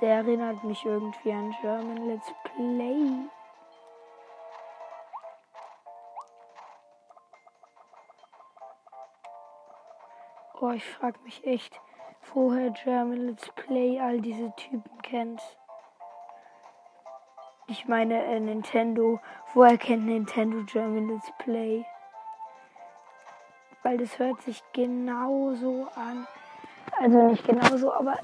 Der 0.01 0.17
erinnert 0.17 0.63
mich 0.63 0.85
irgendwie 0.85 1.31
an 1.31 1.55
German 1.61 2.07
Let's 2.07 2.31
Play. 2.55 3.29
Oh, 10.61 10.71
ich 10.71 10.85
frage 10.85 11.19
mich 11.23 11.45
echt, 11.45 11.79
woher 12.33 12.69
German 12.71 13.27
Let's 13.27 13.49
Play 13.55 13.99
all 13.99 14.21
diese 14.21 14.53
Typen 14.55 15.01
kennt. 15.01 15.41
Ich 17.67 17.87
meine 17.87 18.23
äh, 18.23 18.39
Nintendo. 18.39 19.19
Woher 19.53 19.77
kennt 19.77 20.05
Nintendo 20.05 20.63
German 20.63 21.09
Let's 21.09 21.31
Play? 21.39 21.85
Weil 23.83 23.97
das 23.97 24.17
hört 24.17 24.41
sich 24.41 24.63
genauso 24.71 25.87
an. 25.95 26.25
Also 26.99 27.27
nicht 27.27 27.45
genauso, 27.45 27.91
aber 27.91 28.17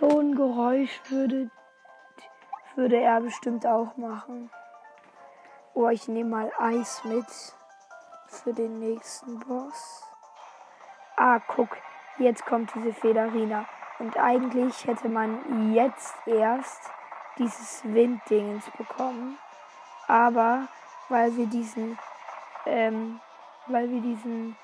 so 0.00 0.18
ein 0.18 0.34
Geräusch 0.34 1.00
würde, 1.08 1.50
würde 2.76 3.00
er 3.00 3.20
bestimmt 3.20 3.66
auch 3.66 3.96
machen. 3.96 4.50
Oh, 5.74 5.88
ich 5.88 6.08
nehme 6.08 6.30
mal 6.30 6.52
Eis 6.58 7.02
mit 7.04 7.26
für 8.26 8.52
den 8.52 8.78
nächsten 8.78 9.38
Boss. 9.40 10.04
Ah, 11.16 11.40
guck, 11.46 11.68
jetzt 12.18 12.44
kommt 12.46 12.74
diese 12.74 12.92
Federina. 12.92 13.66
Und 13.98 14.16
eigentlich 14.18 14.86
hätte 14.86 15.08
man 15.08 15.72
jetzt 15.72 16.14
erst 16.26 16.90
dieses 17.38 17.82
Winddingens 17.84 18.68
bekommen. 18.76 19.38
Aber 20.08 20.68
weil 21.08 21.36
wir 21.36 21.46
diesen, 21.46 21.98
ähm, 22.66 23.20
weil 23.66 23.90
wir 23.90 24.00
diesen 24.00 24.56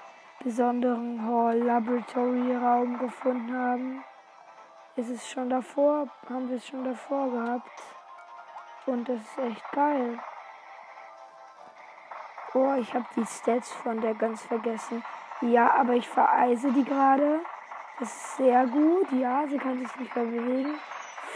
besonderen 0.42 1.24
Hall 1.26 1.58
Laboratory 1.58 2.56
Raum 2.56 2.98
gefunden 2.98 3.56
haben, 3.56 4.04
ist 4.96 5.10
es 5.10 5.28
schon 5.28 5.50
davor, 5.50 6.08
haben 6.28 6.48
wir 6.48 6.56
es 6.56 6.66
schon 6.66 6.84
davor 6.84 7.30
gehabt. 7.30 7.70
Und 8.90 9.08
das 9.08 9.20
ist 9.20 9.38
echt 9.38 9.70
geil. 9.70 10.18
Oh, 12.54 12.74
ich 12.76 12.92
habe 12.92 13.06
die 13.14 13.24
Stats 13.24 13.70
von 13.70 14.00
der 14.00 14.14
ganz 14.14 14.42
vergessen. 14.42 15.04
Ja, 15.42 15.70
aber 15.74 15.92
ich 15.92 16.08
vereise 16.08 16.72
die 16.72 16.84
gerade. 16.84 17.40
Das 18.00 18.08
ist 18.08 18.36
sehr 18.38 18.66
gut. 18.66 19.12
Ja, 19.12 19.46
sie 19.46 19.58
kann 19.58 19.78
sich 19.78 19.94
nicht 19.94 20.16
mehr 20.16 20.24
bewegen. 20.24 20.74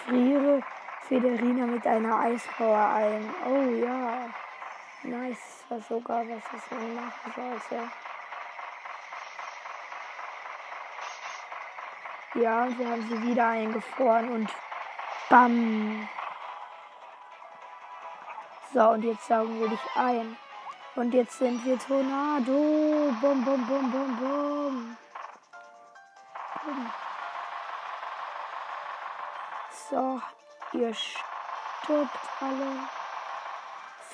Friere 0.05 0.63
Federina 1.03 1.67
mit 1.67 1.87
einer 1.87 2.19
Eispower 2.19 2.89
ein. 2.89 3.33
Oh 3.47 3.71
ja. 3.77 4.29
Nice. 5.05 5.65
War 5.69 5.81
sogar 5.81 6.25
was, 6.29 6.43
was 6.53 6.71
man 6.73 6.97
machen 6.97 7.33
sollte. 7.37 7.89
Ja, 12.35 12.65
und 12.65 12.79
wir 12.81 12.91
haben 12.91 13.03
sie 13.03 13.23
wieder 13.23 13.47
eingefroren 13.47 14.29
und 14.31 14.51
bam. 15.31 16.09
So, 18.75 18.89
und 18.91 19.05
jetzt 19.05 19.29
saugen 19.29 19.61
wir 19.61 19.69
dich 19.69 19.79
ein. 19.95 20.37
Und 20.97 21.15
jetzt 21.15 21.39
sind 21.39 21.65
wir 21.65 21.79
Tornado. 21.79 23.13
Bum, 23.21 23.45
bum, 23.45 23.67
bum, 23.69 23.91
bum. 23.93 24.17
bum. 24.17 24.97
So, 29.89 30.21
ihr 30.73 30.93
stirbt 30.93 32.19
alle. 32.41 32.89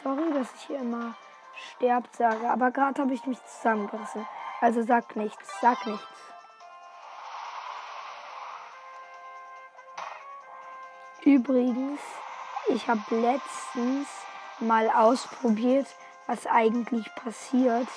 Sorry, 0.03 0.31
dass 0.35 0.53
ich 0.53 0.61
hier 0.67 0.81
immer 0.81 1.15
sterbt 1.55 2.15
sage, 2.17 2.51
aber 2.51 2.71
gerade 2.71 3.01
habe 3.01 3.15
ich 3.15 3.25
mich 3.25 3.43
zusammengerissen. 3.47 4.29
Also 4.61 4.83
sag 4.83 5.17
nichts, 5.17 5.49
sag 5.63 5.87
nichts. 5.87 6.07
Übrigens, 11.25 12.01
ich 12.69 12.87
habe 12.89 13.01
letztens 13.09 14.09
mal 14.61 14.91
ausprobiert, 14.91 15.87
was 16.27 16.47
eigentlich 16.47 17.13
passiert, 17.15 17.89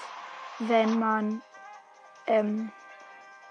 wenn 0.59 0.99
man. 0.99 1.41
Ähm, 2.25 2.71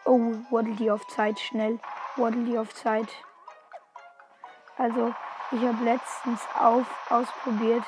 oh, 0.04 0.34
waddle 0.50 0.74
die 0.76 0.90
auf 0.90 1.06
Zeit 1.08 1.38
schnell. 1.38 1.78
Waddle 2.16 2.44
die 2.44 2.58
auf 2.58 2.74
Zeit. 2.74 3.08
Also, 4.76 5.12
Ich 5.54 5.60
habe 5.60 5.84
letztens 5.84 6.40
auf, 6.58 6.86
ausprobiert, 7.10 7.84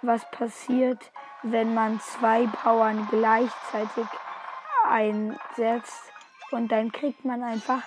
was 0.00 0.28
passiert, 0.30 0.98
wenn 1.42 1.74
man 1.74 2.00
zwei 2.00 2.46
Powern 2.46 3.06
gleichzeitig 3.10 4.06
einsetzt 4.88 6.10
und 6.52 6.72
dann 6.72 6.90
kriegt 6.90 7.22
man 7.26 7.42
einfach 7.42 7.82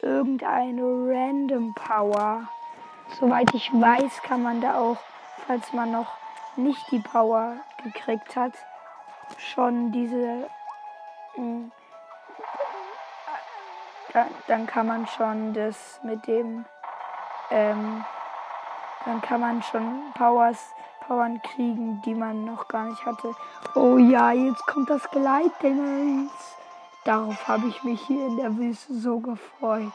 irgendeine 0.00 0.82
Random 0.82 1.74
Power. 1.74 2.46
Soweit 3.18 3.52
ich 3.52 3.68
weiß, 3.72 4.22
kann 4.22 4.44
man 4.44 4.60
da 4.60 4.78
auch, 4.78 4.98
falls 5.46 5.72
man 5.72 5.92
noch 5.92 6.12
nicht 6.56 6.90
die 6.90 7.00
Power 7.00 7.56
gekriegt 7.82 8.36
hat, 8.36 8.52
schon 9.38 9.92
diese. 9.92 10.48
Hm, 11.34 11.72
dann 14.46 14.66
kann 14.66 14.86
man 14.86 15.06
schon 15.06 15.54
das 15.54 16.00
mit 16.02 16.26
dem. 16.26 16.64
Ähm, 17.50 18.04
dann 19.04 19.20
kann 19.20 19.40
man 19.40 19.62
schon 19.62 20.12
Powers, 20.14 20.58
Powern 21.06 21.40
kriegen, 21.42 22.00
die 22.02 22.14
man 22.14 22.44
noch 22.44 22.68
gar 22.68 22.84
nicht 22.84 23.04
hatte. 23.04 23.34
Oh 23.74 23.96
ja, 23.98 24.32
jetzt 24.32 24.64
kommt 24.66 24.90
das 24.90 25.10
Gleitdingens. 25.10 26.30
Darauf 27.04 27.48
habe 27.48 27.66
ich 27.66 27.82
mich 27.82 28.00
hier 28.02 28.26
in 28.26 28.36
der 28.36 28.56
Wüste 28.56 28.94
so 28.94 29.18
gefreut, 29.18 29.92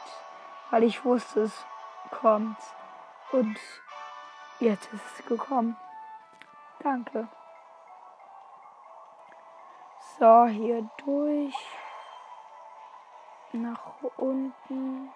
weil 0.70 0.82
ich 0.82 1.04
wusste, 1.04 1.42
es 1.42 1.64
kommt. 2.10 2.58
Und 3.32 3.56
jetzt 4.60 4.92
ist 4.92 5.02
es 5.18 5.26
gekommen. 5.26 5.76
Danke. 6.80 7.28
So, 10.18 10.46
hier 10.46 10.88
durch. 11.04 11.54
Nach 13.52 13.80
unten. 14.16 15.10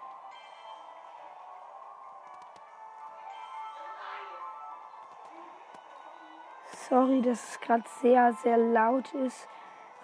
Sorry, 6.89 7.23
dass 7.23 7.43
es 7.51 7.61
gerade 7.61 7.85
sehr, 8.01 8.33
sehr 8.35 8.57
laut 8.57 9.13
ist, 9.15 9.49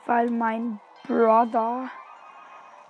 weil 0.06 0.30
mein 0.30 0.80
Brother 1.06 1.90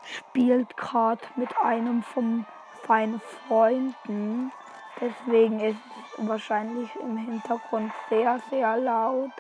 spielt 0.05 0.77
gerade 0.77 1.23
mit 1.37 1.57
einem 1.59 2.03
von 2.03 2.47
seinen 2.87 3.21
Freunden. 3.21 4.53
Deswegen 5.01 5.61
ist 5.61 5.79
es 6.17 6.29
wahrscheinlich 6.29 6.95
im 6.97 7.17
Hintergrund 7.17 7.93
sehr, 8.09 8.41
sehr 8.51 8.77
laut. 8.77 9.31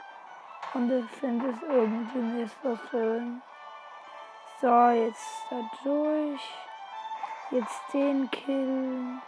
Und 0.75 0.91
ich 0.93 1.11
finde 1.19 1.51
es 1.51 1.63
irgendwie 1.63 2.19
nicht 2.19 2.57
so 2.63 2.79
schön. 2.91 3.43
So, 4.61 4.91
jetzt 4.91 5.47
da 5.51 5.61
durch. 5.83 6.41
Jetzt 7.51 7.81
den 7.93 8.31
killen. 8.31 9.23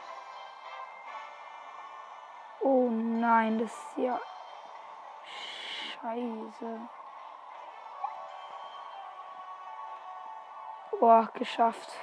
Oh 2.60 2.90
nein, 2.90 3.58
das 3.58 3.72
ist 3.72 3.96
ja 3.96 4.20
scheiße. 6.00 6.80
Boah, 10.98 11.28
geschafft. 11.32 11.98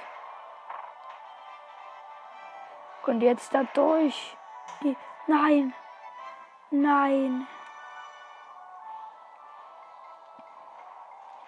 Und 3.08 3.22
jetzt 3.22 3.54
da 3.54 3.64
durch. 3.72 4.36
Die, 4.82 4.94
nein. 5.26 5.72
Nein. 6.70 7.48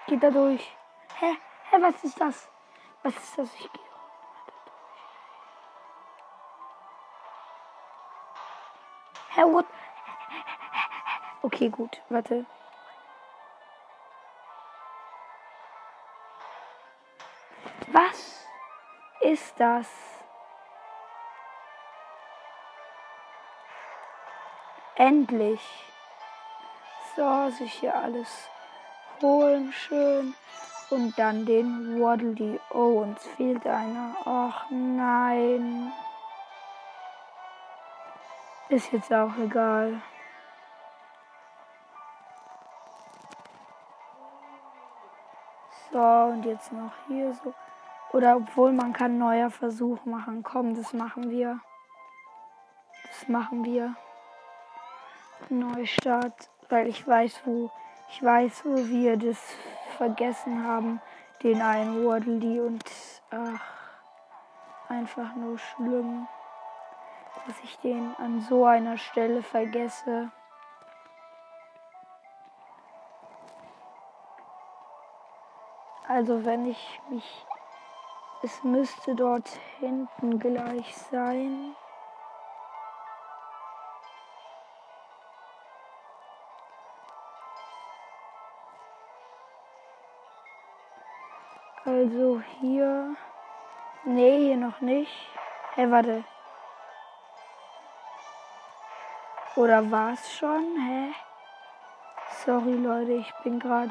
Geht 0.07 0.23
da 0.23 0.31
durch. 0.31 0.75
Hä? 1.18 1.37
Hä, 1.70 1.77
was 1.83 2.03
ist 2.03 2.18
das? 2.18 2.49
Was 3.03 3.14
ist 3.14 3.38
das? 3.38 3.55
Ich 3.57 3.70
gehe 3.70 3.83
Hä, 9.35 9.42
what? 9.42 9.66
Okay, 11.42 11.68
gut. 11.68 12.01
Warte. 12.09 12.46
Was 17.92 18.46
ist 19.20 19.61
das? 19.61 20.19
Endlich. 25.00 25.62
So, 27.16 27.48
sich 27.48 27.72
hier 27.72 27.94
alles 27.94 28.50
holen 29.22 29.72
schön. 29.72 30.34
Und 30.90 31.18
dann 31.18 31.46
den 31.46 31.98
Waddle 31.98 32.60
Oh, 32.68 33.00
uns 33.00 33.26
fehlt 33.28 33.66
einer. 33.66 34.14
Ach 34.26 34.66
nein. 34.68 35.90
Ist 38.68 38.92
jetzt 38.92 39.10
auch 39.10 39.34
egal. 39.38 40.02
So, 45.90 45.98
und 45.98 46.44
jetzt 46.44 46.72
noch 46.72 46.92
hier 47.08 47.32
so. 47.42 47.54
Oder 48.12 48.36
obwohl 48.36 48.72
man 48.72 48.92
kann 48.92 49.16
neuer 49.16 49.48
Versuch 49.48 50.04
machen. 50.04 50.42
Komm, 50.42 50.74
das 50.74 50.92
machen 50.92 51.30
wir. 51.30 51.58
Das 53.08 53.28
machen 53.28 53.64
wir. 53.64 53.96
Neustart, 55.50 56.50
weil 56.68 56.86
ich 56.88 57.06
weiß, 57.06 57.42
wo 57.44 57.70
ich 58.08 58.22
weiß, 58.22 58.64
wo 58.64 58.76
wir 58.76 59.16
das 59.16 59.38
vergessen 59.96 60.64
haben, 60.64 61.00
den 61.42 61.60
einen 61.60 62.04
Waddle 62.04 62.64
und 62.66 62.84
ach, 63.30 63.60
einfach 64.88 65.34
nur 65.36 65.58
schlimm, 65.58 66.26
dass 67.46 67.56
ich 67.62 67.78
den 67.78 68.14
an 68.18 68.40
so 68.40 68.64
einer 68.64 68.96
Stelle 68.96 69.42
vergesse. 69.42 70.30
Also 76.08 76.44
wenn 76.44 76.66
ich 76.66 77.00
mich 77.08 77.46
es 78.42 78.64
müsste 78.64 79.14
dort 79.14 79.48
hinten 79.80 80.38
gleich 80.38 80.96
sein. 80.96 81.76
Also 92.00 92.40
hier. 92.60 93.14
Nee, 94.04 94.38
hier 94.38 94.56
noch 94.56 94.80
nicht. 94.80 95.12
Hä, 95.74 95.82
hey, 95.82 95.90
warte. 95.90 96.24
Oder 99.56 99.90
war 99.90 100.14
es 100.14 100.32
schon? 100.32 100.64
Hä? 100.86 101.12
Sorry 102.42 102.72
Leute, 102.72 103.12
ich 103.12 103.34
bin 103.42 103.60
gerade 103.60 103.90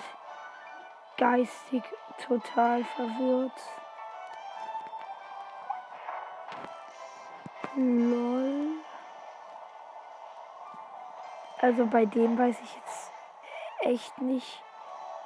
geistig 1.17 1.83
total 2.25 2.83
verwirrt. 2.95 3.61
Lol. 7.75 8.69
Also 11.61 11.85
bei 11.85 12.05
dem 12.07 12.39
weiß 12.39 12.59
ich 12.59 12.75
jetzt 12.75 13.11
echt 13.81 14.19
nicht, 14.19 14.63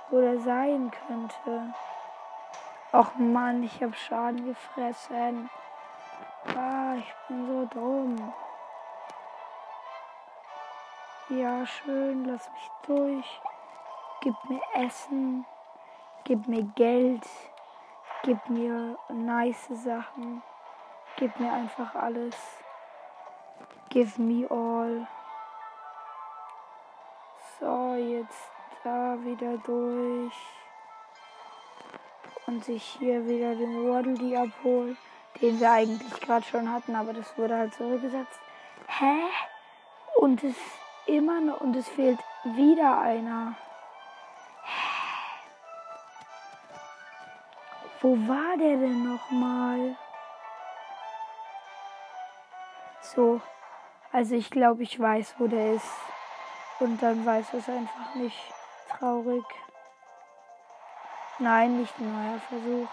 wo 0.09 0.19
der 0.19 0.39
sein 0.39 0.91
könnte. 1.07 1.73
Och 2.93 3.19
Mann, 3.19 3.63
ich 3.63 3.81
hab 3.81 3.95
Schaden 3.95 4.45
gefressen. 4.45 5.49
Ah, 6.55 6.93
ich 6.93 7.11
bin 7.27 7.47
so 7.47 7.65
dumm. 7.65 8.33
Ja, 11.29 11.65
schön, 11.65 12.25
lass 12.25 12.47
mich 12.51 12.71
durch. 12.85 13.41
Gib 14.21 14.35
mir 14.47 14.61
Essen. 14.75 15.43
Gib 16.23 16.47
mir 16.47 16.61
Geld. 16.75 17.27
Gib 18.21 18.47
mir 18.47 18.95
nice 19.09 19.69
Sachen. 19.69 20.43
Gib 21.15 21.39
mir 21.39 21.51
einfach 21.51 21.95
alles. 21.95 22.35
Give 23.89 24.21
me 24.21 24.45
all. 24.51 25.07
So, 27.59 27.95
jetzt 27.95 28.51
da 28.83 29.17
wieder 29.23 29.57
durch. 29.57 30.62
Und 32.45 32.65
sich 32.65 32.83
hier 32.99 33.25
wieder 33.27 33.55
den 33.55 33.89
Waddle 33.89 34.39
abholen, 34.39 34.97
den 35.41 35.59
wir 35.59 35.71
eigentlich 35.71 36.19
gerade 36.21 36.45
schon 36.45 36.71
hatten, 36.71 36.95
aber 36.95 37.13
das 37.13 37.37
wurde 37.37 37.57
halt 37.57 37.73
zurückgesetzt. 37.73 38.39
Hä? 38.87 39.23
Und 40.17 40.43
es 40.43 40.55
immer 41.05 41.41
noch, 41.41 41.61
und 41.61 41.75
es 41.75 41.87
fehlt 41.87 42.19
wieder 42.43 42.99
einer. 42.99 43.55
Wo 48.01 48.17
war 48.27 48.57
der 48.57 48.77
denn 48.77 49.13
nochmal? 49.13 49.95
So. 53.01 53.39
Also 54.11 54.35
ich 54.35 54.49
glaube, 54.49 54.83
ich 54.83 54.99
weiß, 54.99 55.35
wo 55.39 55.47
der 55.47 55.75
ist. 55.75 55.89
Und 56.79 57.01
dann 57.01 57.25
weiß 57.25 57.53
es 57.53 57.69
einfach 57.69 58.15
nicht. 58.15 58.37
Traurig. 58.89 59.45
Nein, 61.39 61.77
nicht 61.77 61.93
ein 61.99 62.13
neuer 62.13 62.39
Versuch. 62.39 62.87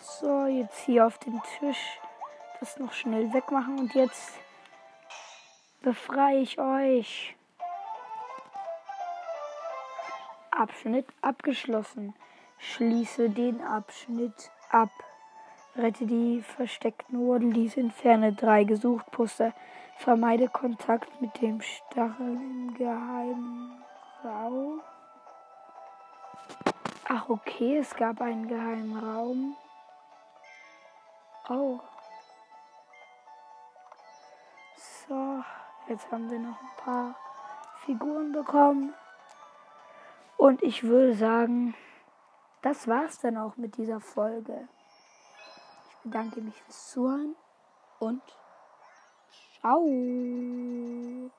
So, 0.00 0.46
jetzt 0.46 0.80
hier 0.80 1.06
auf 1.06 1.18
den 1.18 1.40
Tisch 1.58 2.00
das 2.60 2.78
noch 2.78 2.92
schnell 2.92 3.32
wegmachen 3.32 3.78
und 3.78 3.94
jetzt 3.94 4.32
befreie 5.82 6.40
ich 6.40 6.58
euch. 6.58 7.35
Abschnitt 10.66 11.06
abgeschlossen. 11.22 12.12
Schließe 12.58 13.30
den 13.30 13.62
Abschnitt 13.62 14.50
ab. 14.72 14.90
Rette 15.76 16.06
die 16.06 16.42
versteckten 16.42 17.20
Waddleys 17.20 17.76
in 17.76 17.92
Ferne 17.92 18.32
3 18.32 18.64
gesucht. 18.64 19.08
Poster. 19.12 19.52
Vermeide 19.98 20.48
Kontakt 20.48 21.20
mit 21.20 21.40
dem 21.40 21.60
Stachel 21.60 22.34
im 22.34 22.74
geheimen 22.74 23.80
Raum. 24.24 24.80
Ach, 27.08 27.28
okay, 27.28 27.78
es 27.78 27.94
gab 27.94 28.20
einen 28.20 28.48
geheimen 28.48 28.98
Raum. 28.98 29.56
Oh. 31.48 31.78
So, 35.06 35.44
jetzt 35.86 36.10
haben 36.10 36.28
wir 36.28 36.40
noch 36.40 36.60
ein 36.60 36.84
paar 36.84 37.14
Figuren 37.84 38.32
bekommen. 38.32 38.92
Und 40.36 40.62
ich 40.62 40.82
würde 40.82 41.14
sagen, 41.14 41.74
das 42.62 42.88
war's 42.88 43.18
dann 43.18 43.36
auch 43.36 43.56
mit 43.56 43.76
dieser 43.76 44.00
Folge. 44.00 44.68
Ich 45.88 45.96
bedanke 46.02 46.40
mich 46.40 46.54
fürs 46.62 46.90
Zuhören 46.90 47.34
und 47.98 48.22
ciao. 49.60 51.30